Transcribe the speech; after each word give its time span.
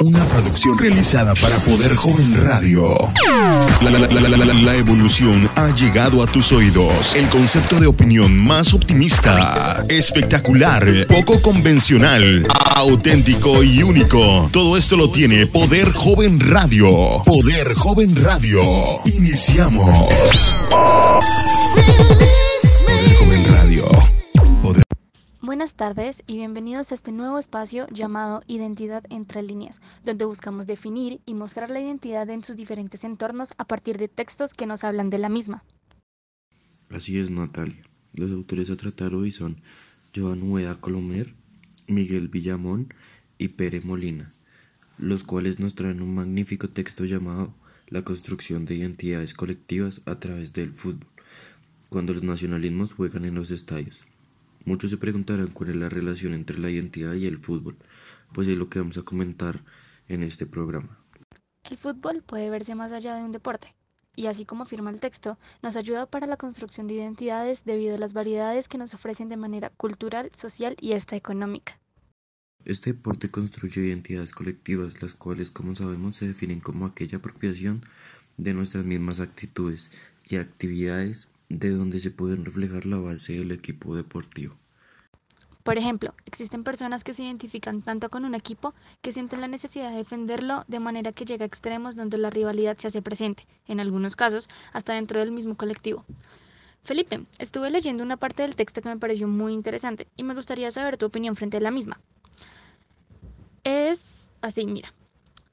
Una 0.00 0.22
producción 0.26 0.76
realizada 0.76 1.34
para 1.34 1.56
Poder 1.56 1.94
Joven 1.96 2.44
Radio. 2.44 2.94
La, 3.80 4.74
evolución 4.74 5.48
ha 5.54 5.74
llegado 5.74 6.22
a 6.22 6.26
tus 6.26 6.52
oídos. 6.52 7.14
El 7.14 7.30
concepto 7.30 7.80
de 7.80 7.86
opinión 7.86 8.36
más 8.36 8.74
optimista, 8.74 9.82
espectacular, 9.88 10.84
poco 11.06 11.40
convencional, 11.40 12.46
auténtico 12.74 13.62
y 13.62 13.82
único. 13.82 14.50
Todo 14.52 14.76
esto 14.76 14.98
lo 14.98 15.10
tiene 15.10 15.46
Poder 15.46 15.90
Joven 15.90 16.40
Radio. 16.40 17.22
Poder 17.24 17.72
Joven 17.72 18.16
Radio. 18.16 18.62
Iniciamos. 19.06 20.10
Poder 21.74 23.14
Joven 23.18 23.44
Radio. 23.50 24.15
Buenas 25.46 25.76
tardes 25.76 26.24
y 26.26 26.38
bienvenidos 26.38 26.90
a 26.90 26.96
este 26.96 27.12
nuevo 27.12 27.38
espacio 27.38 27.86
llamado 27.92 28.42
Identidad 28.48 29.04
entre 29.10 29.44
líneas, 29.44 29.80
donde 30.04 30.24
buscamos 30.24 30.66
definir 30.66 31.20
y 31.24 31.34
mostrar 31.34 31.70
la 31.70 31.80
identidad 31.80 32.28
en 32.30 32.42
sus 32.42 32.56
diferentes 32.56 33.04
entornos 33.04 33.52
a 33.56 33.64
partir 33.64 33.96
de 33.96 34.08
textos 34.08 34.54
que 34.54 34.66
nos 34.66 34.82
hablan 34.82 35.08
de 35.08 35.18
la 35.18 35.28
misma. 35.28 35.62
Así 36.90 37.20
es, 37.20 37.30
Natalia. 37.30 37.80
Los 38.14 38.32
autores 38.32 38.70
a 38.70 38.76
tratar 38.76 39.14
hoy 39.14 39.30
son 39.30 39.62
Joan 40.12 40.42
Ueda 40.42 40.80
Colomer, 40.80 41.32
Miguel 41.86 42.26
Villamón 42.26 42.92
y 43.38 43.46
Pere 43.46 43.80
Molina, 43.82 44.32
los 44.98 45.22
cuales 45.22 45.60
nos 45.60 45.76
traen 45.76 46.02
un 46.02 46.12
magnífico 46.12 46.70
texto 46.70 47.04
llamado 47.04 47.54
La 47.86 48.02
construcción 48.02 48.64
de 48.64 48.74
identidades 48.74 49.32
colectivas 49.32 50.00
a 50.06 50.18
través 50.18 50.52
del 50.54 50.72
fútbol, 50.72 51.06
cuando 51.88 52.14
los 52.14 52.24
nacionalismos 52.24 52.94
juegan 52.94 53.24
en 53.24 53.36
los 53.36 53.52
estadios. 53.52 54.04
Muchos 54.66 54.90
se 54.90 54.96
preguntarán 54.96 55.46
cuál 55.52 55.70
es 55.70 55.76
la 55.76 55.88
relación 55.88 56.34
entre 56.34 56.58
la 56.58 56.68
identidad 56.68 57.14
y 57.14 57.26
el 57.26 57.38
fútbol, 57.38 57.76
pues 58.32 58.48
es 58.48 58.58
lo 58.58 58.68
que 58.68 58.80
vamos 58.80 58.98
a 58.98 59.02
comentar 59.02 59.62
en 60.08 60.24
este 60.24 60.44
programa. 60.44 60.98
El 61.62 61.78
fútbol 61.78 62.22
puede 62.22 62.50
verse 62.50 62.74
más 62.74 62.90
allá 62.90 63.14
de 63.14 63.22
un 63.22 63.30
deporte, 63.30 63.76
y 64.16 64.26
así 64.26 64.44
como 64.44 64.64
afirma 64.64 64.90
el 64.90 64.98
texto, 64.98 65.38
nos 65.62 65.76
ayuda 65.76 66.06
para 66.06 66.26
la 66.26 66.36
construcción 66.36 66.88
de 66.88 66.94
identidades 66.94 67.64
debido 67.64 67.94
a 67.94 67.98
las 67.98 68.12
variedades 68.12 68.68
que 68.68 68.76
nos 68.76 68.92
ofrecen 68.92 69.28
de 69.28 69.36
manera 69.36 69.70
cultural, 69.70 70.32
social 70.34 70.74
y 70.80 70.94
hasta 70.94 71.14
económica. 71.14 71.78
Este 72.64 72.92
deporte 72.92 73.28
construye 73.28 73.82
identidades 73.82 74.32
colectivas, 74.32 75.00
las 75.00 75.14
cuales, 75.14 75.52
como 75.52 75.76
sabemos, 75.76 76.16
se 76.16 76.26
definen 76.26 76.58
como 76.58 76.86
aquella 76.86 77.18
apropiación 77.18 77.84
de 78.36 78.52
nuestras 78.52 78.84
mismas 78.84 79.20
actitudes 79.20 79.92
y 80.28 80.36
actividades 80.36 81.28
de 81.48 81.70
donde 81.70 82.00
se 82.00 82.10
pueden 82.10 82.44
reflejar 82.44 82.86
la 82.86 82.96
base 82.96 83.34
del 83.34 83.52
equipo 83.52 83.94
deportivo. 83.94 84.56
Por 85.66 85.78
ejemplo, 85.78 86.14
existen 86.26 86.62
personas 86.62 87.02
que 87.02 87.12
se 87.12 87.24
identifican 87.24 87.82
tanto 87.82 88.08
con 88.08 88.24
un 88.24 88.36
equipo 88.36 88.72
que 89.02 89.10
sienten 89.10 89.40
la 89.40 89.48
necesidad 89.48 89.90
de 89.90 89.96
defenderlo 89.96 90.64
de 90.68 90.78
manera 90.78 91.10
que 91.10 91.24
llega 91.24 91.42
a 91.42 91.48
extremos 91.48 91.96
donde 91.96 92.18
la 92.18 92.30
rivalidad 92.30 92.78
se 92.78 92.86
hace 92.86 93.02
presente, 93.02 93.48
en 93.66 93.80
algunos 93.80 94.14
casos 94.14 94.48
hasta 94.72 94.92
dentro 94.92 95.18
del 95.18 95.32
mismo 95.32 95.56
colectivo. 95.56 96.04
Felipe, 96.84 97.26
estuve 97.40 97.68
leyendo 97.70 98.04
una 98.04 98.16
parte 98.16 98.42
del 98.42 98.54
texto 98.54 98.80
que 98.80 98.88
me 98.88 98.96
pareció 98.96 99.26
muy 99.26 99.52
interesante 99.52 100.06
y 100.16 100.22
me 100.22 100.34
gustaría 100.34 100.70
saber 100.70 100.98
tu 100.98 101.06
opinión 101.06 101.34
frente 101.34 101.56
a 101.56 101.60
la 101.60 101.72
misma. 101.72 101.98
Es 103.64 104.30
así, 104.42 104.68
mira. 104.68 104.94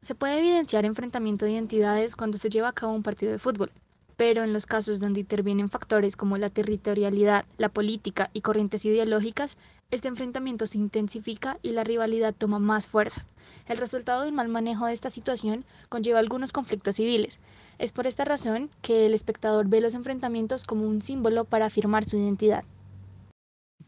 Se 0.02 0.14
puede 0.14 0.38
evidenciar 0.38 0.86
enfrentamiento 0.86 1.46
de 1.46 1.54
identidades 1.54 2.16
cuando 2.16 2.38
se 2.38 2.52
lleva 2.52 2.68
a 2.68 2.74
cabo 2.74 2.94
un 2.94 3.02
partido 3.02 3.32
de 3.32 3.40
fútbol, 3.40 3.72
pero 4.18 4.44
en 4.44 4.54
los 4.54 4.66
casos 4.66 5.00
donde 5.00 5.22
intervienen 5.22 5.70
factores 5.70 6.16
como 6.16 6.38
la 6.38 6.50
territorialidad, 6.50 7.46
la 7.58 7.70
política 7.70 8.30
y 8.34 8.42
corrientes 8.42 8.86
ideológicas, 8.86 9.58
este 9.92 10.08
enfrentamiento 10.08 10.66
se 10.66 10.80
intensifica 10.80 11.60
y 11.62 11.72
la 11.72 11.84
rivalidad 11.84 12.34
toma 12.36 12.58
más 12.58 12.88
fuerza. 12.88 13.26
El 13.68 13.78
resultado 13.78 14.24
de 14.24 14.30
un 14.30 14.36
mal 14.36 14.48
manejo 14.48 14.88
de 14.88 14.94
esta 14.94 15.12
situación 15.12 15.66
conlleva 15.90 16.18
algunos 16.18 16.52
conflictos 16.52 16.96
civiles. 16.96 17.40
Es 17.78 17.92
por 17.92 18.08
esta 18.08 18.26
razón 18.26 18.72
que 18.82 19.06
el 19.06 19.14
espectador 19.14 19.68
ve 19.68 19.82
los 19.82 19.94
enfrentamientos 19.94 20.66
como 20.66 20.88
un 20.88 21.02
símbolo 21.04 21.46
para 21.46 21.68
afirmar 21.68 22.06
su 22.06 22.18
identidad. 22.18 22.64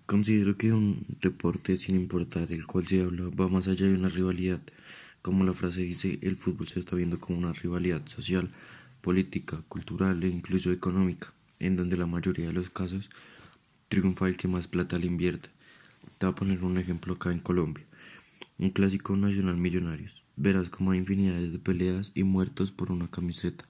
Considero 0.06 0.56
que 0.58 0.72
un 0.72 1.04
deporte, 1.22 1.76
sin 1.78 1.96
importar 1.96 2.52
el 2.52 2.68
cual 2.68 2.86
se 2.86 3.02
habla, 3.02 3.24
va 3.30 3.50
más 3.50 3.68
allá 3.68 3.88
de 3.88 3.96
una 3.96 4.10
rivalidad. 4.10 4.62
Como 5.24 5.44
la 5.44 5.54
frase 5.54 5.82
dice, 5.82 6.20
el 6.22 6.36
fútbol 6.36 6.68
se 6.68 6.80
está 6.80 6.96
viendo 6.96 7.20
como 7.20 7.40
una 7.40 7.54
rivalidad 7.54 8.06
social, 8.06 8.52
política, 9.06 9.62
cultural 9.70 10.24
e 10.24 10.30
incluso 10.30 10.72
económica, 10.72 11.32
en 11.60 11.76
donde 11.76 11.96
la 11.96 12.08
mayoría 12.08 12.48
de 12.48 12.54
los 12.54 12.72
casos 12.72 13.12
triunfa 13.88 14.28
el 14.28 14.36
que 14.36 14.48
más 14.48 14.68
plata 14.68 14.98
le 14.98 15.06
invierte. 15.06 15.50
Te 16.18 16.26
voy 16.26 16.34
a 16.34 16.36
poner 16.36 16.64
un 16.64 16.80
ejemplo 16.80 17.14
acá 17.14 17.32
en 17.32 17.38
Colombia. 17.38 17.86
Un 18.58 18.72
clásico 18.72 19.16
nacional 19.16 19.58
millonarios. 19.58 20.24
Verás 20.38 20.72
como 20.72 20.90
hay 20.90 20.98
infinidades 20.98 21.54
de 21.54 21.60
peleas 21.60 22.14
y 22.16 22.24
muertos 22.24 22.72
por 22.72 22.92
una 22.92 23.08
camiseta. 23.08 23.66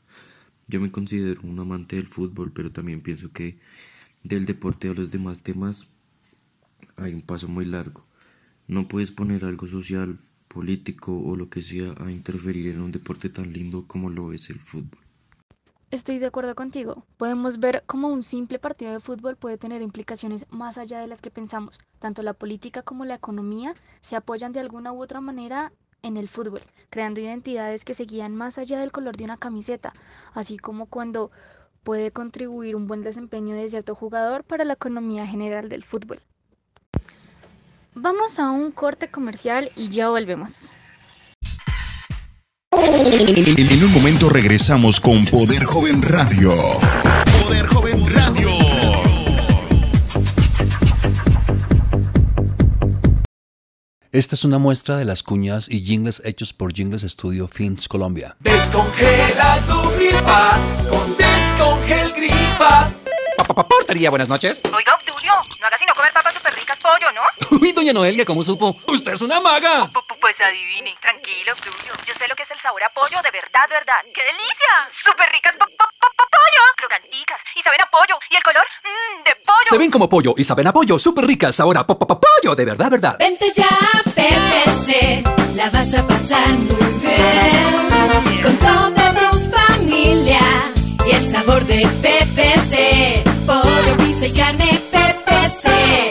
Yo 0.70 0.80
me 0.80 0.90
considero 0.90 1.42
un 1.44 1.60
amante 1.60 1.98
del 1.98 2.08
fútbol, 2.08 2.54
pero 2.54 2.72
también 2.72 3.02
pienso 3.02 3.34
que 3.34 3.60
del 4.24 4.46
deporte 4.46 4.88
a 4.88 4.94
los 4.94 5.12
demás 5.12 5.42
temas 5.42 5.90
hay 6.96 7.14
un 7.14 7.24
paso 7.24 7.50
muy 7.50 7.66
largo. 7.66 8.06
No 8.70 8.88
puedes 8.88 9.12
poner 9.12 9.44
algo 9.44 9.68
social, 9.68 10.18
político 10.48 11.12
o 11.20 11.36
lo 11.36 11.50
que 11.50 11.62
sea 11.62 11.94
a 11.98 12.10
interferir 12.10 12.68
en 12.68 12.80
un 12.80 12.94
deporte 12.94 13.28
tan 13.30 13.52
lindo 13.52 13.86
como 13.86 14.10
lo 14.10 14.32
es 14.32 14.50
el 14.50 14.60
fútbol. 14.60 15.05
Estoy 15.92 16.18
de 16.18 16.26
acuerdo 16.26 16.56
contigo. 16.56 17.06
Podemos 17.18 17.60
ver 17.60 17.84
cómo 17.86 18.08
un 18.08 18.24
simple 18.24 18.58
partido 18.58 18.92
de 18.92 19.00
fútbol 19.00 19.38
puede 19.38 19.58
tener 19.58 19.84
implicaciones 19.84 20.48
más 20.50 20.80
allá 20.80 21.00
de 21.00 21.08
las 21.08 21.22
que 21.22 21.30
pensamos. 21.30 21.80
Tanto 22.00 22.24
la 22.24 22.34
política 22.34 22.82
como 22.82 23.06
la 23.06 23.16
economía 23.16 23.76
se 24.02 24.16
apoyan 24.16 24.52
de 24.52 24.60
alguna 24.60 24.92
u 24.92 25.02
otra 25.02 25.22
manera 25.22 25.72
en 26.02 26.18
el 26.18 26.28
fútbol, 26.28 26.62
creando 26.90 27.22
identidades 27.22 27.86
que 27.86 27.94
se 27.94 28.06
guían 28.06 28.36
más 28.36 28.58
allá 28.58 28.80
del 28.80 28.92
color 28.92 29.16
de 29.16 29.26
una 29.26 29.38
camiseta, 29.38 29.94
así 30.34 30.58
como 30.58 30.88
cuando 30.88 31.32
puede 31.84 32.12
contribuir 32.12 32.76
un 32.76 32.88
buen 32.88 33.04
desempeño 33.04 33.56
de 33.56 33.70
cierto 33.70 33.94
jugador 33.94 34.44
para 34.44 34.66
la 34.66 34.74
economía 34.74 35.28
general 35.28 35.70
del 35.70 35.84
fútbol. 35.84 36.20
Vamos 37.94 38.40
a 38.40 38.50
un 38.50 38.72
corte 38.72 39.08
comercial 39.08 39.70
y 39.76 39.90
ya 39.90 40.10
volvemos. 40.10 40.70
En 42.98 43.84
un 43.84 43.94
momento 43.94 44.30
regresamos 44.30 45.02
con 45.02 45.26
Poder 45.26 45.66
Joven 45.66 46.02
Radio. 46.02 46.54
Poder 47.44 47.68
Joven 47.68 48.08
Radio. 48.08 48.52
Esta 54.14 54.36
es 54.36 54.46
una 54.46 54.60
muestra 54.60 54.96
de 54.96 55.04
las 55.04 55.24
cuñas 55.24 55.68
y 55.70 55.84
jingles 55.84 56.22
hechos 56.24 56.54
por 56.54 56.72
Jingles 56.72 57.02
Studio 57.02 57.50
Films 57.50 57.90
Colombia. 57.90 58.38
Descongela 58.40 59.62
tu 59.68 59.92
gripa 59.98 60.58
con 60.90 61.18
Descongel 61.18 62.14
Gripa. 62.14 62.94
Portería, 63.68 64.10
buenas 64.10 64.30
noches. 64.30 64.62
Oiga, 64.74 64.96
Obdulio, 64.96 65.34
no 65.60 65.68
haga 65.68 65.78
sino 65.78 65.94
comer 65.94 66.14
papas 66.14 66.34
súper 66.34 66.54
ricas 66.54 66.78
pollo, 66.82 67.12
¿no? 67.12 67.24
Uy, 67.66 67.72
doña 67.72 67.94
Noelia, 67.94 68.26
¿cómo 68.26 68.44
supo? 68.44 68.78
Usted 68.86 69.14
es 69.14 69.22
una 69.22 69.40
maga. 69.42 69.90
Pu- 69.92 70.06
pu- 70.06 70.16
Pues 70.22 70.40
adivine, 70.40 70.96
tranquilo, 71.02 71.52
Obdulio. 71.52 71.94
Yo 72.06 72.14
sé 72.14 72.28
lo 72.28 72.36
que 72.36 72.44
es 72.44 72.52
el 72.52 72.60
sabor 72.60 72.84
a 72.84 72.90
pollo, 72.94 73.18
de 73.24 73.32
verdad, 73.32 73.66
verdad. 73.68 73.96
¡Qué 74.14 74.22
delicia! 74.22 74.72
¡Súper 75.04 75.28
ricas 75.32 75.56
po- 75.56 75.66
po- 75.66 75.90
po- 76.00 76.14
po- 76.16 76.30
pollo! 76.30 76.62
Crocanticas 76.78 77.42
y 77.56 77.64
saben 77.64 77.82
a 77.82 77.90
pollo. 77.90 78.20
¿Y 78.30 78.36
el 78.36 78.44
color? 78.44 78.64
Mmm, 78.84 79.24
de 79.24 79.36
pollo. 79.44 79.68
Se 79.68 79.78
ven 79.80 79.90
como 79.90 80.08
pollo 80.08 80.36
y 80.38 80.44
saben 80.44 80.68
a 80.68 80.74
pollo, 80.74 81.00
súper 81.00 81.26
ricas. 81.26 81.60
Ahora, 81.60 81.88
po- 81.88 81.98
po- 81.98 82.06
po- 82.06 82.22
pollo, 82.22 82.54
de 82.56 82.66
verdad, 82.66 82.92
verdad. 82.92 83.16
Vente 83.18 83.52
ya 83.56 83.66
a 83.68 84.04
PPC, 84.14 85.24
la 85.56 85.72
vas 85.72 85.92
a 85.96 86.06
pasar 86.08 86.48
muy 86.50 86.94
bien. 87.02 88.42
Con 88.44 88.58
toda 88.58 89.14
tu 89.32 89.50
familia 89.50 90.40
y 91.08 91.12
el 91.16 91.28
sabor 91.32 91.64
de 91.66 91.82
PPC. 92.04 93.24
Pollo, 93.48 93.98
pizza 93.98 94.28
y 94.28 94.34
carne 94.34 94.75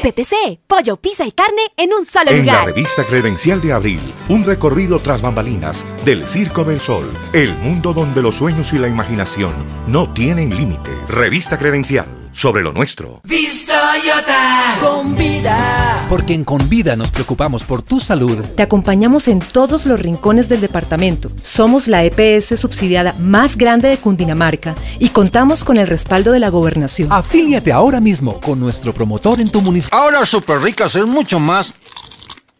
PPC. 0.04 0.60
Pollo, 0.66 0.98
pizza 0.98 1.26
y 1.26 1.32
carne 1.32 1.62
en 1.78 1.94
un 1.94 2.04
solo 2.04 2.30
En 2.30 2.44
la 2.44 2.52
lugar. 2.52 2.66
revista 2.66 3.04
Credencial 3.04 3.62
de 3.62 3.72
Abril, 3.72 4.00
un 4.28 4.44
recorrido 4.44 4.98
tras 4.98 5.22
bambalinas 5.22 5.86
del 6.04 6.28
Circo 6.28 6.62
del 6.62 6.78
Sol, 6.78 7.10
el 7.32 7.54
mundo 7.56 7.94
donde 7.94 8.20
los 8.20 8.34
sueños 8.34 8.74
y 8.74 8.78
la 8.78 8.88
imaginación 8.88 9.54
no 9.86 10.12
tienen 10.12 10.54
límites. 10.54 11.08
Revista 11.08 11.58
Credencial, 11.58 12.23
sobre 12.34 12.62
lo 12.62 12.72
nuestro. 12.72 13.20
Vista 13.24 13.74
Toyota. 13.92 14.76
Con 14.80 15.16
vida. 15.16 16.06
Porque 16.08 16.34
en 16.34 16.44
Convida 16.44 16.96
nos 16.96 17.10
preocupamos 17.10 17.64
por 17.64 17.82
tu 17.82 18.00
salud. 18.00 18.38
Te 18.56 18.62
acompañamos 18.62 19.28
en 19.28 19.38
todos 19.38 19.86
los 19.86 20.00
rincones 20.00 20.48
del 20.48 20.60
departamento. 20.60 21.30
Somos 21.42 21.88
la 21.88 22.04
EPS 22.04 22.58
subsidiada 22.58 23.14
más 23.18 23.56
grande 23.56 23.88
de 23.88 23.98
Cundinamarca 23.98 24.74
y 24.98 25.10
contamos 25.10 25.64
con 25.64 25.78
el 25.78 25.86
respaldo 25.86 26.32
de 26.32 26.40
la 26.40 26.50
gobernación. 26.50 27.12
Afíliate 27.12 27.72
ahora 27.72 28.00
mismo 28.00 28.40
con 28.40 28.60
nuestro 28.60 28.92
promotor 28.92 29.40
en 29.40 29.50
tu 29.50 29.60
municipio. 29.60 29.98
Ahora 29.98 30.26
súper 30.26 30.60
ricas 30.60 30.96
es 30.96 31.06
mucho 31.06 31.38
más. 31.38 31.72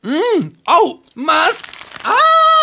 ¡Mmm! 0.03 0.51
¡Au! 0.67 1.01
¡Más! 1.15 1.63
¡Ah! 2.05 2.54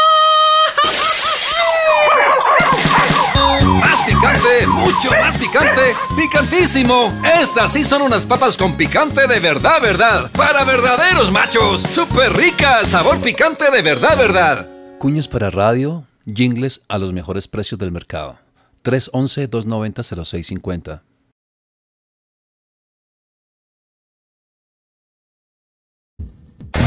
¡Más 3.80 4.02
picante! 4.06 4.68
¡Mucho 4.68 5.12
más 5.12 5.38
picante! 5.38 5.82
¡Picantísimo! 6.16 7.14
Estas 7.42 7.74
sí 7.74 7.84
son 7.84 8.02
unas 8.02 8.26
papas 8.26 8.58
con 8.58 8.76
picante 8.76 9.28
de 9.28 9.40
verdad, 9.40 9.82
verdad. 9.82 10.32
¡Para 10.32 10.64
verdaderos 10.64 11.32
machos! 11.32 11.84
¡Súper 11.94 12.34
ricas! 12.34 12.90
¡Sabor 12.90 13.20
picante 13.20 13.70
de 13.72 13.82
verdad, 13.82 14.18
verdad! 14.18 14.70
Cuñas 15.00 15.28
para 15.28 15.50
radio, 15.50 16.06
jingles 16.26 16.82
a 16.88 16.98
los 16.98 17.14
mejores 17.14 17.48
precios 17.48 17.80
del 17.80 17.92
mercado. 17.92 18.40
311-290-0650. 18.84 21.02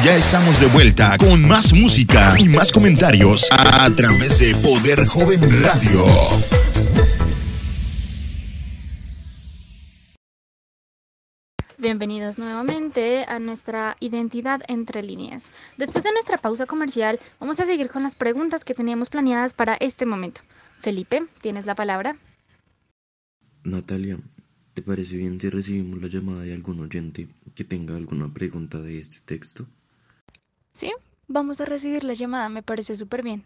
Ya 0.04 0.16
estamos 0.16 0.60
de 0.60 0.66
vuelta 0.66 1.16
con 1.16 1.48
más 1.48 1.72
música 1.72 2.34
y 2.38 2.48
más 2.48 2.72
comentarios 2.72 3.48
a 3.50 3.88
través 3.96 4.38
de 4.38 4.54
Poder 4.56 5.06
Joven 5.06 5.40
Radio. 5.62 6.04
Bienvenidos 11.84 12.38
nuevamente 12.38 13.24
a 13.24 13.38
nuestra 13.38 13.98
identidad 14.00 14.62
entre 14.68 15.02
líneas. 15.02 15.52
Después 15.76 16.02
de 16.02 16.12
nuestra 16.12 16.38
pausa 16.38 16.64
comercial, 16.64 17.20
vamos 17.38 17.60
a 17.60 17.66
seguir 17.66 17.90
con 17.90 18.02
las 18.02 18.14
preguntas 18.14 18.64
que 18.64 18.72
teníamos 18.72 19.10
planeadas 19.10 19.52
para 19.52 19.74
este 19.74 20.06
momento. 20.06 20.40
Felipe, 20.80 21.26
tienes 21.42 21.66
la 21.66 21.74
palabra. 21.74 22.16
Natalia, 23.64 24.18
¿te 24.72 24.80
parece 24.80 25.18
bien 25.18 25.38
si 25.38 25.50
recibimos 25.50 26.00
la 26.00 26.08
llamada 26.08 26.40
de 26.40 26.54
algún 26.54 26.80
oyente 26.80 27.28
que 27.54 27.64
tenga 27.64 27.96
alguna 27.96 28.32
pregunta 28.32 28.80
de 28.80 29.00
este 29.00 29.18
texto? 29.24 29.66
Sí, 30.72 30.90
vamos 31.28 31.60
a 31.60 31.66
recibir 31.66 32.02
la 32.04 32.14
llamada, 32.14 32.48
me 32.48 32.62
parece 32.62 32.96
súper 32.96 33.22
bien. 33.22 33.44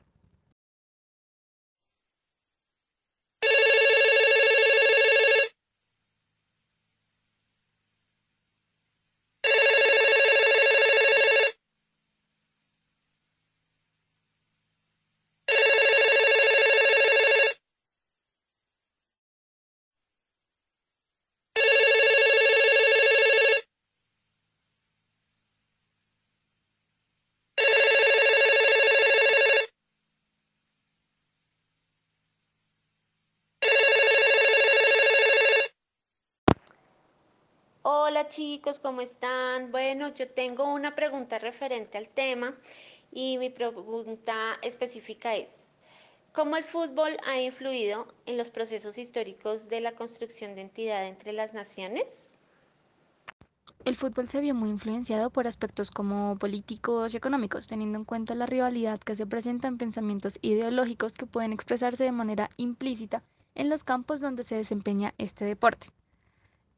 Hola 38.19 38.31
chicos, 38.31 38.81
¿cómo 38.81 39.01
están? 39.01 39.71
Bueno, 39.71 40.13
yo 40.13 40.29
tengo 40.29 40.65
una 40.75 40.97
pregunta 40.97 41.39
referente 41.39 41.99
al 41.99 42.09
tema 42.09 42.53
y 43.13 43.39
mi 43.39 43.49
pregunta 43.49 44.59
específica 44.61 45.37
es, 45.37 45.47
¿cómo 46.33 46.57
el 46.57 46.65
fútbol 46.65 47.17
ha 47.25 47.39
influido 47.39 48.13
en 48.27 48.37
los 48.37 48.51
procesos 48.51 48.99
históricos 48.99 49.69
de 49.69 49.81
la 49.81 49.93
construcción 49.93 50.57
de 50.57 50.63
entidad 50.63 51.07
entre 51.07 51.33
las 51.33 51.55
naciones? 51.55 52.37
El 53.85 53.95
fútbol 53.95 54.29
se 54.29 54.41
vio 54.41 54.53
muy 54.53 54.71
influenciado 54.71 55.31
por 55.31 55.47
aspectos 55.47 55.93
como 55.93 56.37
políticos 56.41 57.15
y 57.15 57.19
económicos, 57.19 57.69
teniendo 57.69 58.01
en 58.01 58.05
cuenta 58.05 58.35
la 58.35 58.47
rivalidad 58.47 58.99
que 58.99 59.15
se 59.15 59.29
presenta 59.29 59.69
en 59.69 59.79
pensamientos 59.79 60.41
ideológicos 60.43 61.13
que 61.13 61.27
pueden 61.27 61.53
expresarse 61.53 62.03
de 62.03 62.11
manera 62.11 62.51
implícita 62.57 63.23
en 63.55 63.69
los 63.69 63.85
campos 63.85 64.19
donde 64.19 64.43
se 64.43 64.57
desempeña 64.57 65.15
este 65.19 65.45
deporte. 65.45 65.91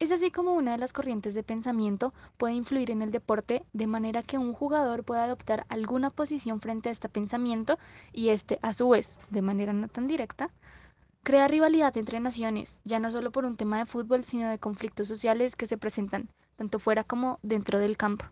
Es 0.00 0.11
así 0.12 0.31
como 0.31 0.55
una 0.55 0.73
de 0.73 0.79
las 0.79 0.94
corrientes 0.94 1.35
de 1.35 1.43
pensamiento 1.43 2.14
puede 2.38 2.55
influir 2.55 2.91
en 2.91 3.02
el 3.02 3.11
deporte 3.11 3.67
de 3.75 3.87
manera 3.87 4.23
que 4.23 4.38
un 4.38 4.55
jugador 4.55 5.05
pueda 5.05 5.25
adoptar 5.25 5.67
alguna 5.69 6.08
posición 6.08 6.62
frente 6.62 6.88
a 6.88 6.93
este 6.93 7.11
pensamiento 7.11 7.79
y 8.11 8.31
este, 8.31 8.58
a 8.62 8.73
su 8.73 8.88
vez, 8.88 9.19
de 9.29 9.43
manera 9.43 9.75
no 9.75 9.88
tan 9.88 10.08
directa, 10.08 10.50
crea 11.23 11.49
rivalidad 11.49 11.94
entre 11.99 12.19
naciones, 12.19 12.81
ya 12.82 12.99
no 12.99 13.12
solo 13.12 13.31
por 13.31 13.44
un 13.44 13.58
tema 13.58 13.76
de 13.79 13.85
fútbol, 13.85 14.25
sino 14.25 14.49
de 14.49 14.58
conflictos 14.58 15.06
sociales 15.06 15.55
que 15.55 15.67
se 15.67 15.76
presentan 15.76 16.31
tanto 16.56 16.79
fuera 16.79 17.05
como 17.05 17.38
dentro 17.43 17.79
del 17.79 17.99
campo. 17.99 18.25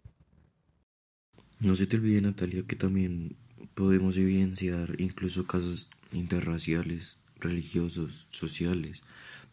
No 1.61 1.77
se 1.77 1.87
te 1.87 1.97
olvide, 1.97 2.23
Natalia, 2.23 2.63
que 2.67 2.77
también 2.77 3.37
podemos 3.75 4.17
evidenciar 4.17 4.99
incluso 4.99 5.47
casos 5.47 5.91
interraciales, 6.13 7.19
religiosos, 7.37 8.27
sociales, 8.31 9.03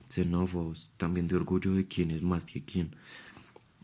xenófobos, 0.09 0.89
también 0.97 1.27
de 1.27 1.35
orgullo 1.35 1.73
de 1.73 1.87
quién 1.87 2.11
es 2.11 2.21
más 2.21 2.43
que 2.45 2.63
quién. 2.63 2.95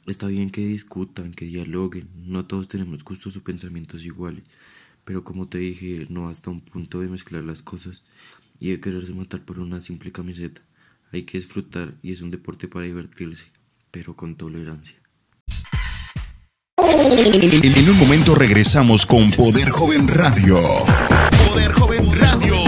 Está 0.08 0.28
bien 0.28 0.50
que 0.50 0.66
discutan, 0.66 1.32
que 1.32 1.46
dialoguen, 1.46 2.10
no 2.26 2.46
todos 2.46 2.68
tenemos 2.68 3.04
gustos 3.04 3.38
o 3.38 3.44
pensamientos 3.44 4.04
iguales, 4.04 4.44
pero 5.06 5.24
como 5.24 5.48
te 5.48 5.60
dije, 5.60 6.08
no 6.10 6.30
hasta 6.30 6.50
un 6.50 6.62
punto 6.62 7.00
de 7.00 7.08
mezclar 7.08 7.44
las 7.44 7.62
cosas 7.62 8.04
y 8.60 8.72
de 8.72 8.80
quererse 8.80 9.14
matar 9.14 9.44
por 9.46 9.60
una 9.60 9.82
simple 9.82 10.12
camiseta. 10.12 10.62
Hay 11.12 11.24
que 11.24 11.38
disfrutar 11.40 11.96
y 12.02 12.14
es 12.14 12.22
un 12.22 12.32
deporte 12.32 12.68
para 12.68 12.86
divertirse, 12.86 13.46
pero 13.92 14.16
con 14.16 14.36
tolerancia. 14.36 15.02
En 16.78 17.90
un 17.90 18.00
momento 18.00 18.36
regresamos 18.36 19.06
con 19.06 19.32
Poder 19.32 19.70
Joven 19.70 20.08
Radio. 20.08 20.58
Poder 21.48 21.72
Joven 21.74 22.12
Radio. 22.14 22.61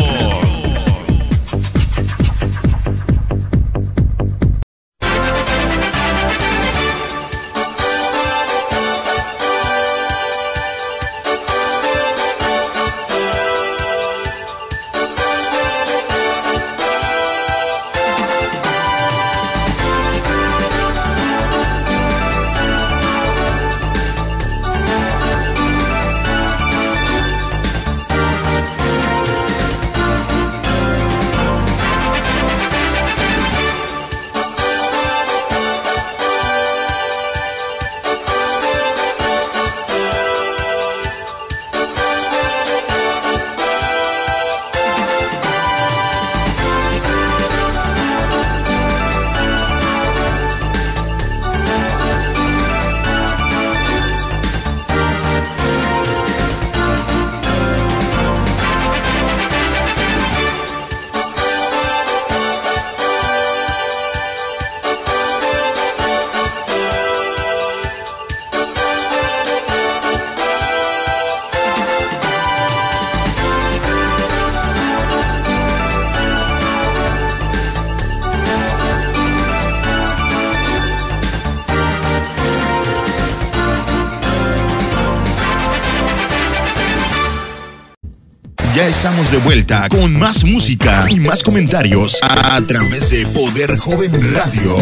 Estamos 88.93 89.31
de 89.31 89.39
vuelta 89.39 89.89
con 89.89 90.17
más 90.19 90.45
música 90.45 91.07
y 91.09 91.19
más 91.19 91.41
comentarios 91.41 92.19
a 92.21 92.61
través 92.61 93.09
de 93.09 93.25
Poder 93.25 93.75
Joven 93.75 94.11
Radio. 94.33 94.77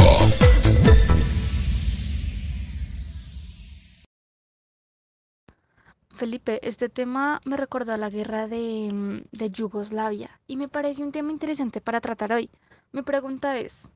Felipe, 6.09 6.59
este 6.61 6.89
tema 6.89 7.41
me 7.45 7.55
recordó 7.55 7.93
a 7.93 7.97
la 7.97 8.09
guerra 8.09 8.47
de, 8.47 9.23
de 9.31 9.49
Yugoslavia 9.49 10.29
y 10.45 10.57
me 10.57 10.67
parece 10.67 11.03
un 11.03 11.13
tema 11.13 11.31
interesante 11.31 11.79
para 11.79 12.01
tratar 12.01 12.33
hoy. 12.33 12.49
Mi 12.91 13.03
pregunta 13.03 13.57
es, 13.57 13.89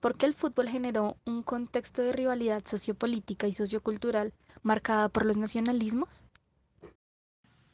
¿por 0.00 0.16
qué 0.16 0.26
el 0.26 0.34
fútbol 0.34 0.68
generó 0.68 1.16
un 1.24 1.42
contexto 1.42 2.02
de 2.02 2.12
rivalidad 2.12 2.62
sociopolítica 2.66 3.48
y 3.48 3.54
sociocultural 3.54 4.34
marcada 4.62 5.08
por 5.08 5.24
los 5.24 5.38
nacionalismos? 5.38 6.24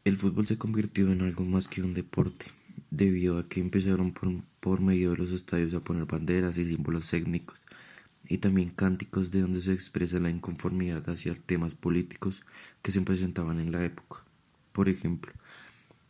El 0.08 0.16
fútbol 0.16 0.46
se 0.46 0.56
convirtió 0.56 1.12
en 1.12 1.20
algo 1.20 1.44
más 1.44 1.68
que 1.68 1.82
un 1.82 1.92
deporte, 1.92 2.46
debido 2.90 3.36
a 3.36 3.46
que 3.46 3.60
empezaron 3.60 4.12
por, 4.12 4.30
por 4.58 4.80
medio 4.80 5.10
de 5.10 5.18
los 5.18 5.32
estadios 5.32 5.74
a 5.74 5.80
poner 5.80 6.06
banderas 6.06 6.56
y 6.56 6.64
símbolos 6.64 7.10
técnicos, 7.10 7.58
y 8.26 8.38
también 8.38 8.70
cánticos 8.70 9.30
de 9.30 9.42
donde 9.42 9.60
se 9.60 9.74
expresa 9.74 10.18
la 10.18 10.30
inconformidad 10.30 11.06
hacia 11.10 11.34
temas 11.34 11.74
políticos 11.74 12.40
que 12.80 12.90
se 12.90 13.02
presentaban 13.02 13.60
en 13.60 13.70
la 13.70 13.84
época. 13.84 14.24
Por 14.72 14.88
ejemplo, 14.88 15.30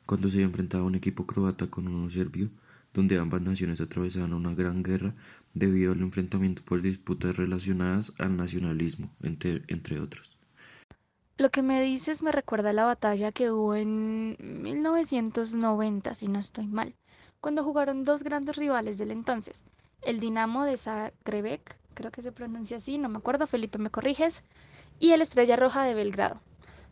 cuando 0.06 0.28
se 0.28 0.42
enfrentaba 0.42 0.84
un 0.84 0.94
equipo 0.94 1.26
croata 1.26 1.66
con 1.66 1.88
uno 1.88 2.08
serbio, 2.08 2.50
donde 2.94 3.18
ambas 3.18 3.42
naciones 3.42 3.80
atravesaban 3.80 4.32
una 4.32 4.54
gran 4.54 4.84
guerra 4.84 5.16
debido 5.54 5.90
al 5.90 6.02
enfrentamiento 6.02 6.62
por 6.62 6.82
disputas 6.82 7.36
relacionadas 7.36 8.12
al 8.18 8.36
nacionalismo, 8.36 9.12
entre, 9.24 9.64
entre 9.66 9.98
otros. 9.98 10.37
Lo 11.38 11.52
que 11.52 11.62
me 11.62 11.80
dices 11.80 12.20
me 12.20 12.32
recuerda 12.32 12.70
a 12.70 12.72
la 12.72 12.84
batalla 12.84 13.30
que 13.30 13.52
hubo 13.52 13.76
en 13.76 14.36
1990, 14.40 16.16
si 16.16 16.26
no 16.26 16.40
estoy 16.40 16.66
mal, 16.66 16.96
cuando 17.40 17.62
jugaron 17.62 18.02
dos 18.02 18.24
grandes 18.24 18.56
rivales 18.56 18.98
del 18.98 19.12
entonces, 19.12 19.64
el 20.02 20.18
Dinamo 20.18 20.64
de 20.64 20.76
Zagreb, 20.76 21.60
creo 21.94 22.10
que 22.10 22.22
se 22.22 22.32
pronuncia 22.32 22.78
así, 22.78 22.98
no 22.98 23.08
me 23.08 23.18
acuerdo, 23.18 23.46
Felipe 23.46 23.78
me 23.78 23.88
corriges, 23.88 24.42
y 24.98 25.12
el 25.12 25.22
Estrella 25.22 25.54
Roja 25.54 25.84
de 25.84 25.94
Belgrado. 25.94 26.40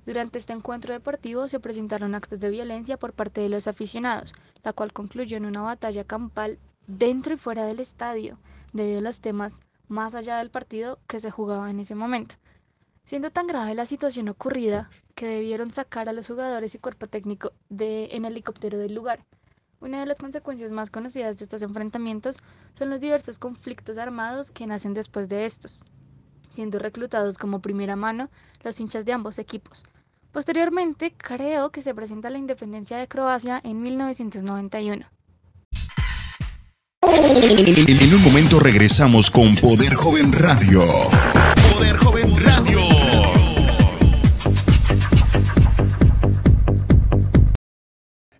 Durante 0.06 0.38
este 0.38 0.52
encuentro 0.52 0.94
deportivo 0.94 1.48
se 1.48 1.58
presentaron 1.58 2.14
actos 2.14 2.38
de 2.38 2.48
violencia 2.48 2.96
por 2.96 3.14
parte 3.14 3.40
de 3.40 3.48
los 3.48 3.66
aficionados, 3.66 4.32
la 4.62 4.72
cual 4.72 4.92
concluyó 4.92 5.36
en 5.38 5.46
una 5.46 5.62
batalla 5.62 6.04
campal 6.04 6.60
dentro 6.86 7.34
y 7.34 7.36
fuera 7.36 7.64
del 7.64 7.80
estadio, 7.80 8.38
debido 8.72 9.00
a 9.00 9.02
los 9.02 9.20
temas 9.20 9.62
más 9.88 10.14
allá 10.14 10.38
del 10.38 10.50
partido 10.50 11.00
que 11.08 11.18
se 11.18 11.32
jugaba 11.32 11.68
en 11.68 11.80
ese 11.80 11.96
momento. 11.96 12.36
Siendo 13.06 13.30
tan 13.30 13.46
grave 13.46 13.72
la 13.76 13.86
situación 13.86 14.28
ocurrida 14.28 14.90
que 15.14 15.28
debieron 15.28 15.70
sacar 15.70 16.08
a 16.08 16.12
los 16.12 16.26
jugadores 16.26 16.74
y 16.74 16.78
cuerpo 16.78 17.06
técnico 17.06 17.52
en 17.70 18.24
helicóptero 18.24 18.78
del 18.78 18.96
lugar. 18.96 19.24
Una 19.80 20.00
de 20.00 20.06
las 20.06 20.18
consecuencias 20.18 20.72
más 20.72 20.90
conocidas 20.90 21.38
de 21.38 21.44
estos 21.44 21.62
enfrentamientos 21.62 22.38
son 22.76 22.90
los 22.90 23.00
diversos 23.00 23.38
conflictos 23.38 23.96
armados 23.96 24.50
que 24.50 24.66
nacen 24.66 24.92
después 24.92 25.28
de 25.28 25.44
estos, 25.44 25.84
siendo 26.48 26.80
reclutados 26.80 27.38
como 27.38 27.62
primera 27.62 27.94
mano 27.94 28.28
los 28.64 28.80
hinchas 28.80 29.04
de 29.04 29.12
ambos 29.12 29.38
equipos. 29.38 29.84
Posteriormente, 30.32 31.14
creo 31.16 31.70
que 31.70 31.82
se 31.82 31.94
presenta 31.94 32.28
la 32.28 32.38
independencia 32.38 32.96
de 32.96 33.06
Croacia 33.06 33.60
en 33.62 33.82
1991. 33.82 35.06
En 37.02 38.14
un 38.14 38.24
momento 38.24 38.58
regresamos 38.58 39.30
con 39.30 39.54
Poder 39.54 39.94
Joven 39.94 40.32
Radio. 40.32 40.82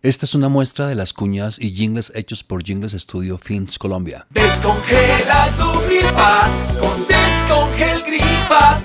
Esta 0.06 0.24
es 0.24 0.36
una 0.36 0.48
muestra 0.48 0.86
de 0.86 0.94
las 0.94 1.12
cuñas 1.12 1.58
y 1.58 1.74
jingles 1.74 2.12
hechos 2.14 2.44
por 2.44 2.62
Jingles 2.62 2.92
Studio 2.92 3.38
Films 3.38 3.76
Colombia. 3.76 4.24
Descongela 4.30 5.50
tu 5.58 5.80
gripa 5.80 6.48
con 6.78 7.08
Descongel 7.08 8.04
Gripa. 8.04 8.84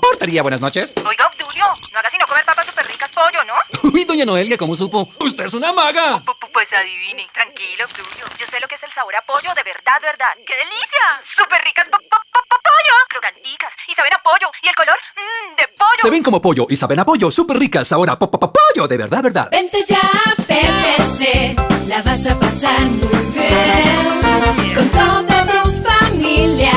Portería, 0.00 0.40
buenas 0.42 0.62
noches 0.62 0.94
Obdulio, 0.96 1.64
no 1.92 1.98
haga 1.98 2.10
sino 2.10 2.26
comer 2.26 2.44
papas 2.46 2.66
súper 2.66 2.86
ricas 2.86 3.10
pollo, 3.10 3.44
¿no? 3.44 3.87
Uy, 3.98 4.04
doña 4.04 4.24
Noelia, 4.24 4.56
¿cómo 4.56 4.76
supo? 4.76 5.08
Usted 5.18 5.46
es 5.46 5.54
una 5.54 5.72
maga. 5.72 6.22
Pu- 6.22 6.38
pu- 6.38 6.48
Pues 6.52 6.72
adivine. 6.72 7.26
Tranquilo, 7.34 7.84
Obdulio. 7.84 8.24
Yo 8.38 8.46
sé 8.46 8.60
lo 8.60 8.68
que 8.68 8.76
es 8.76 8.82
el 8.84 8.92
sabor 8.92 9.16
a 9.16 9.22
pollo 9.26 9.50
de 9.56 9.62
verdad, 9.64 9.98
verdad. 10.00 10.30
¡Qué 10.46 10.54
delicia! 10.54 11.04
Súper 11.36 11.60
ricas 11.64 11.88
po- 11.88 11.98
po- 11.98 12.22
po- 12.32 12.44
po- 12.48 12.60
pollo. 12.62 12.94
Crocanticas. 13.08 13.74
Y 13.88 13.94
saben 13.94 14.12
a 14.14 14.22
pollo. 14.22 14.52
Y 14.62 14.68
el 14.68 14.74
color, 14.76 14.94
mmm, 15.16 15.56
de 15.56 15.66
pollo. 15.76 16.00
Se 16.00 16.10
ven 16.10 16.22
como 16.22 16.40
pollo 16.40 16.66
y 16.70 16.76
saben 16.76 17.00
a 17.00 17.04
pollo, 17.04 17.28
súper 17.32 17.58
ricas. 17.58 17.90
Ahora, 17.90 18.16
po- 18.16 18.30
po- 18.30 18.38
po- 18.38 18.52
pollo, 18.52 18.86
de 18.86 18.96
verdad, 18.98 19.20
verdad. 19.20 19.48
Vente 19.50 19.84
ya 19.84 19.98
a 19.98 20.34
PPC, 20.46 21.56
la 21.88 22.00
vas 22.02 22.24
a 22.28 22.38
pasar 22.38 22.80
muy 22.82 23.32
bien. 23.34 24.74
Con 24.76 24.88
toda 24.90 25.44
tu 25.44 25.82
familia 25.82 26.72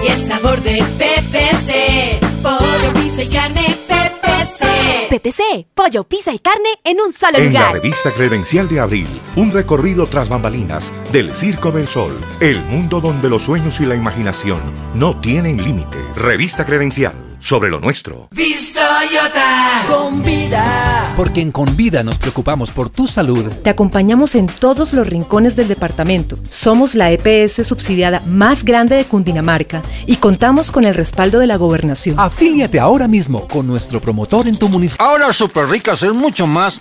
y 0.00 0.06
el 0.12 0.24
sabor 0.24 0.60
de 0.62 0.78
PPC. 0.96 2.20
Pollo, 2.40 2.92
pizza 2.94 3.22
y 3.24 3.30
carne 3.30 3.76
PPC. 5.12 5.66
Pollo, 5.74 6.04
pizza 6.04 6.32
y 6.32 6.38
carne 6.38 6.70
en 6.84 6.98
un 6.98 7.12
solo 7.12 7.36
En 7.36 7.52
la 7.52 7.60
lugar. 7.60 7.74
revista 7.74 8.10
credencial 8.12 8.66
de 8.66 8.80
abril, 8.80 9.06
un 9.36 9.52
recorrido 9.52 10.06
tras 10.06 10.30
bambalinas 10.30 10.90
del 11.12 11.34
Circo 11.34 11.70
del 11.70 11.86
Sol, 11.86 12.18
el 12.40 12.58
mundo 12.62 12.98
donde 12.98 13.28
los 13.28 13.42
sueños 13.42 13.78
y 13.80 13.84
la 13.84 13.94
imaginación 13.94 14.60
no 14.94 15.20
tienen 15.20 15.62
límites. 15.62 16.16
Revista 16.16 16.64
credencial 16.64 17.12
sobre 17.38 17.68
lo 17.68 17.78
nuestro. 17.78 18.28
Vista 18.30 18.91
Toyota. 19.12 19.84
Con 19.88 20.22
vida. 20.22 21.12
Porque 21.16 21.42
en 21.42 21.52
Convida 21.52 22.02
nos 22.02 22.18
preocupamos 22.18 22.70
por 22.70 22.88
tu 22.88 23.06
salud. 23.06 23.44
Te 23.62 23.68
acompañamos 23.68 24.34
en 24.34 24.46
todos 24.46 24.94
los 24.94 25.06
rincones 25.06 25.54
del 25.54 25.68
departamento. 25.68 26.38
Somos 26.48 26.94
la 26.94 27.10
EPS 27.10 27.66
subsidiada 27.66 28.22
más 28.26 28.64
grande 28.64 28.96
de 28.96 29.04
Cundinamarca 29.04 29.82
y 30.06 30.16
contamos 30.16 30.70
con 30.70 30.86
el 30.86 30.94
respaldo 30.94 31.40
de 31.40 31.46
la 31.46 31.56
gobernación. 31.56 32.18
Afíliate 32.18 32.80
ahora 32.80 33.06
mismo 33.06 33.46
con 33.48 33.66
nuestro 33.66 34.00
promotor 34.00 34.48
en 34.48 34.56
tu 34.56 34.70
municipio. 34.70 35.04
Ahora 35.04 35.30
súper 35.34 35.66
ricas 35.66 36.02
es 36.02 36.14
mucho 36.14 36.46
más. 36.46 36.80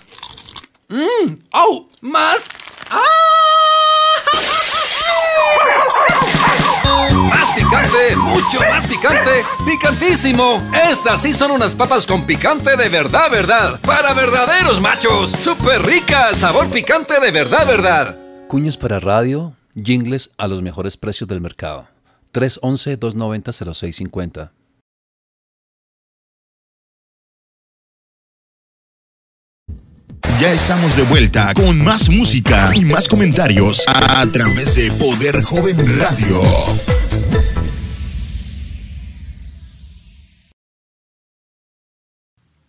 ¡Mmm! 0.88 1.36
¡Au! 1.52 1.86
¡Más! 2.00 2.48
¡Más 2.90 3.02
picante! 8.12 8.16
¡Mucho 8.16 8.60
más 8.70 8.88
picante! 8.88 9.44
¡Picantísimo! 9.66 10.62
Estas 10.90 11.22
sí 11.22 11.34
son 11.34 11.52
unas 11.52 11.76
papas 11.76 12.06
con 12.06 12.26
picante 12.26 12.76
de 12.76 12.90
verdad, 12.90 13.32
verdad. 13.32 13.80
¡Para 13.82 14.14
verdaderos 14.14 14.82
machos! 14.82 15.32
¡Súper 15.42 15.82
ricas! 15.84 16.38
¡Sabor 16.38 16.70
picante 16.70 17.18
de 17.20 17.32
verdad, 17.32 17.68
verdad! 17.68 18.18
Cuñas 18.48 18.78
para 18.78 19.00
radio, 19.00 19.56
jingles 19.82 20.32
a 20.38 20.48
los 20.48 20.62
mejores 20.62 20.98
precios 20.98 21.30
del 21.30 21.42
mercado. 21.42 21.88
311-290-0650. 22.34 24.52
Ya 30.40 30.54
estamos 30.54 30.96
de 30.96 31.04
vuelta 31.04 31.54
con 31.54 31.84
más 31.84 32.10
música 32.10 32.72
y 32.74 32.84
más 32.84 33.08
comentarios 33.08 33.86
a 33.88 34.26
través 34.32 34.74
de 34.76 34.92
Poder 34.94 35.44
Joven 35.44 35.78
Radio. 36.00 36.42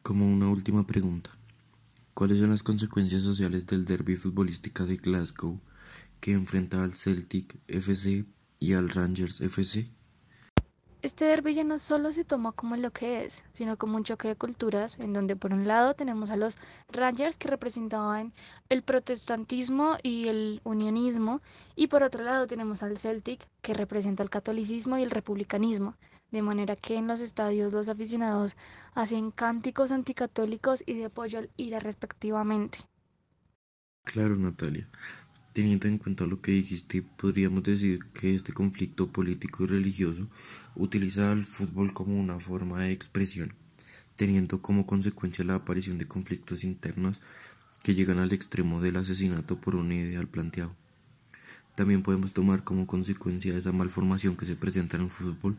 Como 0.03 0.27
una 0.27 0.49
última 0.49 0.85
pregunta, 0.85 1.31
¿cuáles 2.13 2.41
son 2.41 2.51
las 2.51 2.65
consecuencias 2.65 3.23
sociales 3.23 3.67
del 3.67 3.85
derby 3.85 4.17
futbolística 4.17 4.85
de 4.85 4.97
Glasgow 4.97 5.61
que 6.19 6.33
enfrenta 6.33 6.83
al 6.83 6.93
Celtic 6.95 7.61
FC 7.69 8.25
y 8.59 8.73
al 8.73 8.91
Rangers 8.91 9.41
FC? 9.41 9.93
Este 11.03 11.25
derby 11.25 11.53
ya 11.53 11.65
no 11.65 11.81
solo 11.81 12.13
se 12.13 12.25
toma 12.25 12.53
como 12.53 12.77
lo 12.77 12.93
que 12.93 13.25
es, 13.25 13.43
sino 13.51 13.77
como 13.77 13.97
un 13.97 14.05
choque 14.05 14.29
de 14.29 14.37
culturas, 14.37 15.01
en 15.01 15.13
donde 15.13 15.35
por 15.35 15.53
un 15.53 15.67
lado 15.67 15.95
tenemos 15.95 16.31
a 16.31 16.37
los 16.37 16.57
Rangers 16.93 17.37
que 17.37 17.49
representaban 17.49 18.33
el 18.69 18.85
protestantismo 18.85 19.97
y 20.05 20.29
el 20.29 20.61
unionismo, 20.63 21.43
y 21.75 21.89
por 21.89 22.05
otro 22.05 22.23
lado 22.23 22.47
tenemos 22.47 22.85
al 22.85 22.99
Celtic 22.99 23.49
que 23.63 23.75
representa 23.75 24.23
el 24.23 24.31
catolicismo 24.31 24.97
y 24.97 25.03
el 25.03 25.11
republicanismo, 25.11 25.97
de 26.31 26.41
manera 26.41 26.77
que 26.77 26.95
en 26.95 27.09
los 27.09 27.21
estadios 27.21 27.73
los 27.73 27.89
aficionados 27.89 28.57
hacen 28.95 29.33
cánticos 29.33 29.91
anticatólicos 29.91 30.85
y 30.87 30.95
de 30.95 31.07
apoyo 31.07 31.41
al 31.41 31.51
IRA 31.57 31.81
respectivamente. 31.81 32.79
Claro, 34.05 34.37
Natalia. 34.37 34.89
Teniendo 35.53 35.87
en 35.87 35.99
cuenta 35.99 36.27
lo 36.27 36.41
que 36.41 36.53
dijiste, 36.53 37.03
podríamos 37.03 37.63
decir 37.63 38.07
que 38.15 38.35
este 38.35 38.55
conflicto 38.55 39.13
político 39.13 39.65
y 39.65 39.67
religioso 39.67 40.29
utiliza 40.75 41.31
al 41.31 41.45
fútbol 41.45 41.93
como 41.93 42.19
una 42.19 42.41
forma 42.41 42.81
de 42.81 42.93
expresión, 42.93 43.53
teniendo 44.17 44.63
como 44.63 44.87
consecuencia 44.87 45.45
la 45.45 45.57
aparición 45.57 45.99
de 45.99 46.09
conflictos 46.09 46.65
internos 46.65 47.21
que 47.83 47.95
llegan 47.95 48.19
al 48.19 48.33
extremo 48.33 48.81
del 48.81 48.97
asesinato 48.97 49.61
por 49.61 49.75
un 49.75 49.93
ideal 49.93 50.27
planteado. 50.27 50.75
También 51.75 52.03
podemos 52.03 52.33
tomar 52.33 52.65
como 52.65 52.87
consecuencia 52.87 53.57
esa 53.57 53.73
malformación 53.73 54.37
que 54.37 54.47
se 54.47 54.57
presenta 54.57 54.97
en 54.97 55.05
el 55.05 55.11
fútbol 55.11 55.59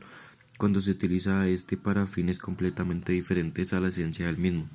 cuando 0.58 0.82
se 0.82 0.92
utiliza 0.92 1.48
este 1.48 1.78
para 1.78 2.08
fines 2.08 2.40
completamente 2.40 3.14
diferentes 3.14 3.74
a 3.74 3.80
la 3.80 3.90
esencia 3.90 4.26
del 4.26 4.38
mismo, 4.38 4.68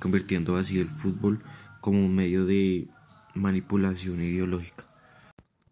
convirtiendo 0.00 0.56
así 0.56 0.80
el 0.80 0.88
fútbol 0.88 1.40
como 1.80 2.04
un 2.04 2.14
medio 2.14 2.44
de 2.44 2.88
manipulación 3.38 4.20
ideológica. 4.20 4.84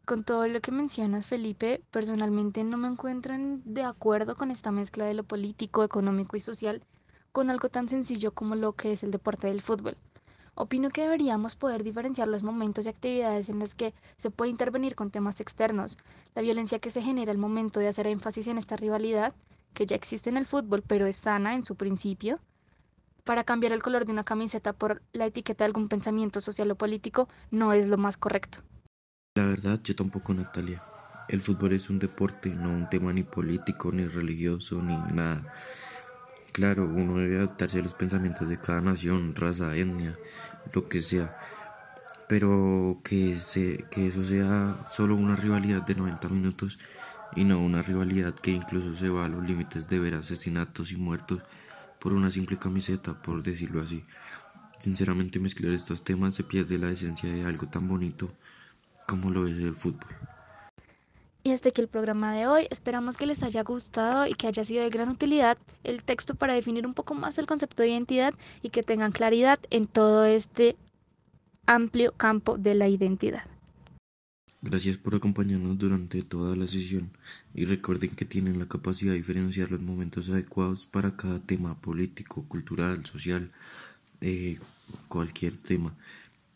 Con 0.05 0.23
todo 0.23 0.47
lo 0.47 0.61
que 0.61 0.71
mencionas, 0.71 1.27
Felipe, 1.27 1.83
personalmente 1.91 2.63
no 2.63 2.77
me 2.77 2.89
encuentro 2.89 3.35
en- 3.35 3.63
de 3.65 3.83
acuerdo 3.83 4.37
con 4.37 4.51
esta 4.51 4.71
mezcla 4.71 5.05
de 5.05 5.15
lo 5.15 5.25
político, 5.25 5.83
económico 5.83 6.37
y 6.37 6.41
social 6.41 6.83
con 7.33 7.51
algo 7.51 7.69
tan 7.69 7.89
sencillo 7.89 8.31
como 8.33 8.55
lo 8.55 8.73
que 8.73 8.93
es 8.93 9.03
el 9.03 9.11
deporte 9.11 9.49
del 9.49 9.61
fútbol. 9.63 9.97
Opino 10.55 10.89
que 10.89 11.03
deberíamos 11.03 11.55
poder 11.55 11.85
diferenciar 11.85 12.29
los 12.29 12.43
momentos 12.43 12.87
y 12.87 12.89
actividades 12.89 13.51
en 13.51 13.59
los 13.59 13.75
que 13.75 13.93
se 14.17 14.31
puede 14.31 14.51
intervenir 14.51 14.95
con 14.95 15.11
temas 15.11 15.41
externos, 15.43 15.99
la 16.35 16.41
violencia 16.41 16.79
que 16.79 16.89
se 16.91 17.03
genera 17.03 17.33
al 17.33 17.37
momento 17.37 17.79
de 17.79 17.89
hacer 17.89 18.07
énfasis 18.07 18.47
en 18.47 18.57
esta 18.57 18.77
rivalidad, 18.77 19.35
que 19.75 19.85
ya 19.85 19.97
existe 19.97 20.31
en 20.31 20.39
el 20.39 20.47
fútbol 20.47 20.83
pero 20.87 21.05
es 21.05 21.17
sana 21.17 21.55
en 21.55 21.65
su 21.67 21.75
principio, 21.75 22.39
para 23.27 23.45
cambiar 23.45 23.73
el 23.73 23.83
color 23.83 24.07
de 24.07 24.13
una 24.13 24.25
camiseta 24.25 24.73
por 24.73 25.03
la 25.13 25.27
etiqueta 25.27 25.65
de 25.65 25.67
algún 25.67 25.89
pensamiento 25.89 26.41
social 26.41 26.71
o 26.71 26.77
político 26.77 27.29
no 27.51 27.73
es 27.73 27.89
lo 27.89 27.99
más 27.99 28.17
correcto. 28.17 28.61
La 29.35 29.45
verdad, 29.45 29.81
yo 29.83 29.95
tampoco, 29.95 30.33
Natalia. 30.33 30.81
El 31.29 31.41
fútbol 31.41 31.73
es 31.73 31.91
un 31.91 31.99
deporte, 31.99 32.51
no 32.55 32.71
un 32.71 32.89
tema 32.89 33.13
ni 33.13 33.25
político, 33.25 33.91
ni 33.91 34.07
religioso, 34.07 34.81
ni 34.81 34.97
nada. 35.13 35.53
Claro, 36.53 36.85
uno 36.85 37.19
debe 37.19 37.39
adaptarse 37.39 37.81
a 37.81 37.83
los 37.83 37.95
pensamientos 37.95 38.49
de 38.49 38.59
cada 38.59 38.81
nación, 38.81 39.35
raza, 39.35 39.75
etnia, 39.75 40.17
lo 40.73 40.89
que 40.89 41.03
sea. 41.03 41.37
pero 42.29 43.01
que, 43.05 43.39
se, 43.41 43.85
que 43.91 44.07
eso 44.07 44.25
sea 44.25 44.87
solo 44.91 45.17
una 45.17 45.37
rivalidad 45.37 45.83
de 45.83 45.95
90 45.97 46.29
minutos 46.29 46.79
y 47.35 47.45
no 47.45 47.59
una 47.61 47.83
rivalidad 47.83 48.35
que 48.35 48.53
incluso 48.53 48.97
se 48.97 49.09
va 49.09 49.27
a 49.27 49.29
los 49.29 49.45
límites 49.45 49.89
de 49.89 49.99
ver 49.99 50.15
asesinatos 50.15 50.93
y 50.93 50.97
muertos 50.97 51.43
por 52.07 52.13
una 52.13 52.31
simple 52.31 52.57
camiseta, 52.57 53.21
por 53.21 53.43
decirlo 53.43 53.83
así. 53.83 54.05
Sinceramente 54.79 55.41
mezclar 55.41 55.73
estos 55.73 56.05
temas 56.05 56.37
se 56.37 56.45
pierde 56.45 56.79
la 56.79 56.93
esencia 56.93 57.29
de 57.29 57.43
algo 57.43 57.67
tan 57.67 57.89
bonito 57.89 58.29
como 59.09 59.29
lo 59.29 59.49
es 59.49 59.59
el 59.59 59.75
fútbol. 59.75 60.15
Y 61.43 61.51
hasta 61.51 61.73
que 61.73 61.81
el 61.81 61.89
programa 61.89 62.33
de 62.33 62.47
hoy 62.47 62.69
esperamos 62.71 63.17
que 63.17 63.27
les 63.27 63.43
haya 63.43 63.65
gustado 63.65 64.25
y 64.29 64.35
que 64.35 64.47
haya 64.47 64.63
sido 64.63 64.85
de 64.85 64.91
gran 64.91 65.09
utilidad 65.09 65.59
el 65.83 66.05
texto 66.05 66.37
para 66.37 66.55
definir 66.55 66.87
un 66.87 66.93
poco 66.93 67.15
más 67.15 67.39
el 67.39 67.47
concepto 67.47 67.83
de 67.83 67.89
identidad 67.89 68.35
y 68.63 68.69
que 68.69 68.85
tengan 68.85 69.11
claridad 69.11 69.59
en 69.71 69.89
todo 69.89 70.27
este 70.27 70.77
amplio 71.67 72.13
campo 72.13 72.57
de 72.57 72.77
la 72.77 72.87
identidad. 72.87 73.56
Gracias 74.67 74.99
por 74.99 75.15
acompañarnos 75.15 75.79
durante 75.79 76.23
toda 76.23 76.57
la 76.57 76.67
sesión 76.67 77.11
y 77.55 77.67
recuerden 77.67 78.11
que 78.11 78.25
tienen 78.25 78.59
la 78.59 78.67
capacidad 78.67 79.13
de 79.13 79.19
diferenciar 79.19 79.71
los 79.71 79.81
momentos 79.81 80.29
adecuados 80.29 80.87
para 80.87 81.17
cada 81.17 81.39
tema 81.39 81.81
político, 81.81 82.45
cultural, 82.49 83.05
social, 83.05 83.53
eh, 84.21 84.59
cualquier 85.07 85.57
tema. 85.57 85.95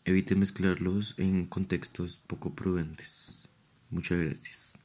Eviten 0.03 0.39
mezclarlos 0.39 1.15
en 1.19 1.45
contextos 1.45 2.19
poco 2.27 2.53
prudentes. 2.53 3.47
Muchas 3.89 4.19
gracias. 4.19 4.77